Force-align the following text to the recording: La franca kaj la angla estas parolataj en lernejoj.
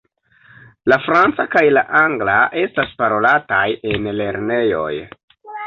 La 0.91 0.97
franca 1.07 1.45
kaj 1.57 1.63
la 1.75 1.83
angla 1.99 2.39
estas 2.63 2.97
parolataj 3.03 3.63
en 3.93 4.11
lernejoj. 4.23 4.93